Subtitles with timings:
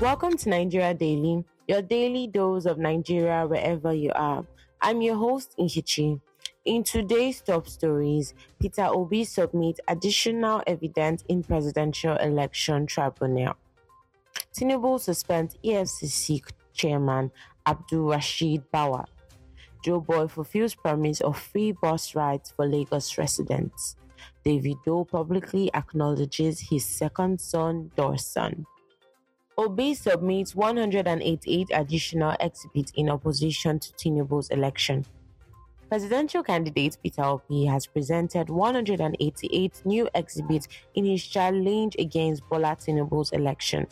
[0.00, 4.46] Welcome to Nigeria Daily, your daily dose of Nigeria wherever you are.
[4.80, 6.20] I'm your host, Nkechi.
[6.64, 13.56] In today's top stories, Peter Obi submits additional evidence in presidential election tribunal.
[14.54, 17.32] Tinubu suspends EFCC chairman
[17.66, 19.04] Abdulrasheed Bawa.
[19.84, 23.96] Joeboy fulfills promise of free bus rides for Lagos residents.
[24.46, 28.64] Davido publicly acknowledges his second son, Dawson.
[29.58, 35.04] Obi submits 188 additional exhibits in opposition to Tinubu's election.
[35.88, 43.32] Presidential candidate Peter Obi has presented 188 new exhibits in his challenge against Bola Tinubu's
[43.32, 43.88] election.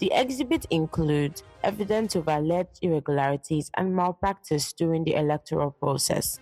[0.00, 6.40] The exhibits include evidence of alleged irregularities and malpractice during the electoral process.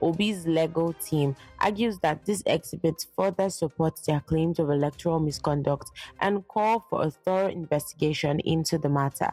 [0.00, 6.46] Obi's legal team argues that this exhibit further supports their claims of electoral misconduct and
[6.48, 9.30] call for a thorough investigation into the matter.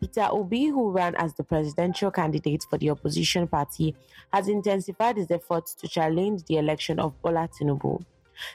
[0.00, 3.94] Peter Obi, who ran as the presidential candidate for the opposition party,
[4.32, 8.04] has intensified his efforts to challenge the election of Bola Tinubu.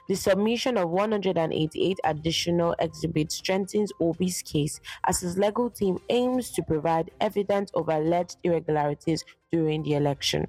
[0.07, 6.63] The submission of 188 additional exhibits strengthens Obi's case as his legal team aims to
[6.63, 10.47] provide evidence of alleged irregularities during the election.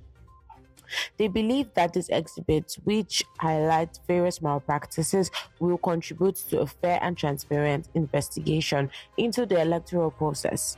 [1.17, 7.17] They believe that these exhibits, which highlight various malpractices, will contribute to a fair and
[7.17, 10.77] transparent investigation into the electoral process.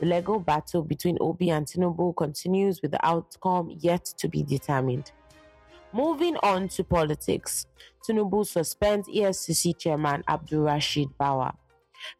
[0.00, 5.10] The legal battle between Obi and Tinubu continues with the outcome yet to be determined.
[5.92, 7.66] Moving on to politics,
[8.06, 11.54] Tinubu suspends EFCC chairman Abdulrasheed Bawa.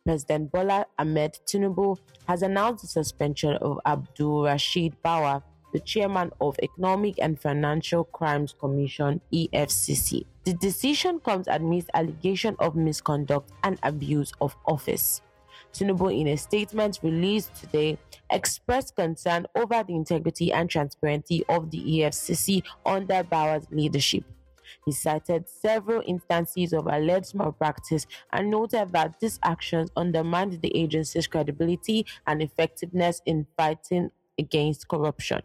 [0.05, 5.43] President Bola Ahmed Tinubu has announced the suspension of Abdulrasheed Bawa
[5.77, 10.25] the chairman of Economic and Financial Crimes Commission EFCC.
[10.45, 15.21] The decision comes amidst allegation of misconduct and abuse of office.
[15.75, 17.99] Tinubu, in a statement released today,
[18.31, 24.25] expressed concern over the integrity and transparency of the EFCC under Bawa's leadership.
[24.87, 31.27] He cited several instances of alleged malpractice and noted that these actions undermined the agency's
[31.27, 35.43] credibility and effectiveness in fighting against corruption.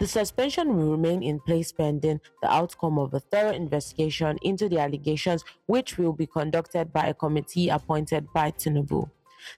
[0.00, 4.78] The suspension will remain in place pending the outcome of a thorough investigation into the
[4.78, 9.10] allegations, which will be conducted by a committee appointed by Tinubu.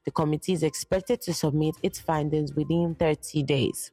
[0.04, 3.92] The committee is expected to submit its findings within 30 days.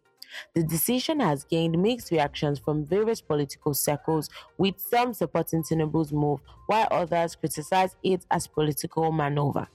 [0.55, 4.27] The decision has gained mixed reactions from various political circles,
[4.57, 9.67] with some supporting Tinubu's move, while others criticize it as political maneuver.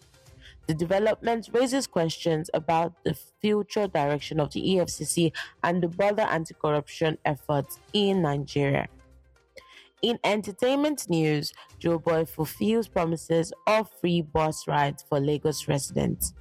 [0.66, 5.32] The development raises questions about the future direction of the EFCC
[5.62, 8.88] and the broader anti corruption efforts in Nigeria.
[10.00, 16.34] In entertainment news, Joeboy fulfills promises of free bus rides for Lagos residents.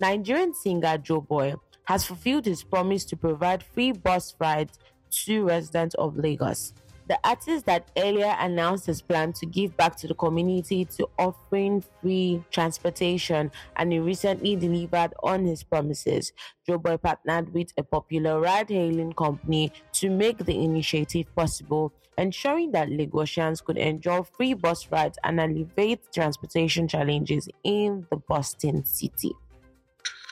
[0.00, 4.78] Nigerian singer Joeboy has fulfilled his promise to provide free bus rides
[5.24, 6.72] to residents of Lagos.
[7.08, 11.84] The artist that earlier announced his plan to give back to the community to offering
[12.00, 16.32] free transportation and he recently delivered on his promises.
[16.68, 22.88] Joeboy partnered with a popular ride hailing company to make the initiative possible, ensuring that
[22.88, 29.32] Lagosians could enjoy free bus rides and alleviate transportation challenges in the Boston city.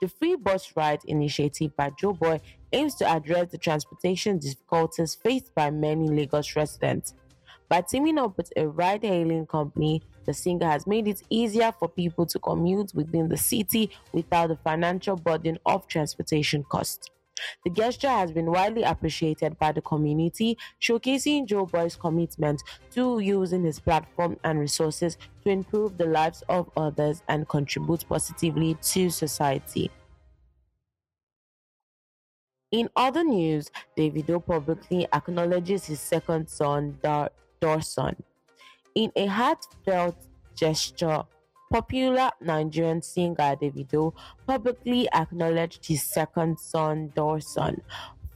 [0.00, 2.40] The Free Bus Ride initiative by Joeboy
[2.74, 7.14] aims to address the transportation difficulties faced by many Lagos residents.
[7.68, 11.88] By teaming up with a ride hailing company, the singer has made it easier for
[11.88, 17.10] people to commute within the city without the financial burden of transportation costs.
[17.64, 23.80] The gesture has been widely appreciated by the community, showcasing Joeboy's commitment to using his
[23.80, 29.90] platform and resources to improve the lives of others and contribute positively to society.
[32.74, 37.30] In other news, Davido publicly acknowledges his second son, Dar-
[37.60, 38.20] Dawson.
[38.96, 40.16] In a heartfelt
[40.56, 41.22] gesture,
[41.72, 44.12] popular Nigerian singer Davido
[44.44, 47.80] publicly acknowledged his second son, Dawson,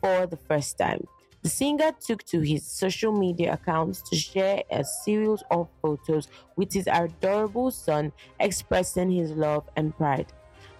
[0.00, 1.04] for the first time.
[1.42, 6.72] The singer took to his social media accounts to share a series of photos with
[6.72, 10.32] his adorable son, expressing his love and pride.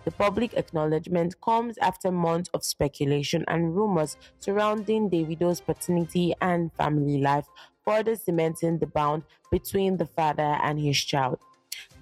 [0.04, 7.20] The public acknowledgement comes after months of speculation and rumors surrounding Davido's paternity and family
[7.20, 7.46] life,
[7.84, 11.38] further cementing the bond between the father and his child.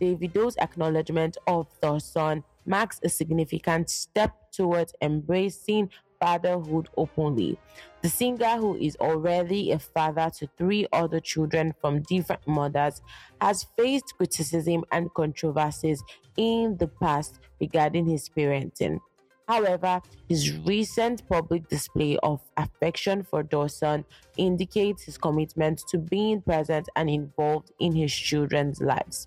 [0.00, 5.90] Davido's acknowledgement of the son marks a significant step towards embracing
[6.20, 7.58] fatherhood openly.
[8.02, 13.02] The singer, who is already a father to three other children from different mothers,
[13.40, 16.02] has faced criticism and controversies
[16.36, 19.00] in the past regarding his parenting.
[19.48, 24.04] However, his recent public display of affection for Dawson
[24.36, 29.26] indicates his commitment to being present and involved in his children's lives.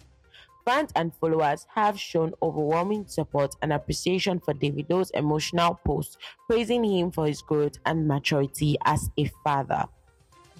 [0.70, 7.10] Fans and followers have shown overwhelming support and appreciation for Davido's emotional post, praising him
[7.10, 9.86] for his growth and maturity as a father.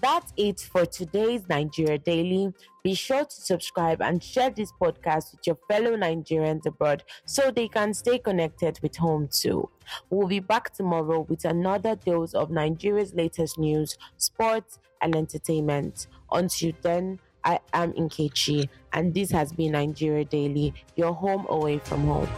[0.02, 2.52] That's it for today's Nigeria Daily.
[2.84, 7.68] Be sure to subscribe and share this podcast with your fellow Nigerians abroad so they
[7.68, 9.70] can stay connected with home too.
[10.10, 16.08] We'll be back tomorrow with another dose of Nigeria's latest news, sports, and entertainment.
[16.32, 22.06] Until then, I am Nkechi, and this has been Nigeria Daily, your home away from
[22.06, 22.30] home.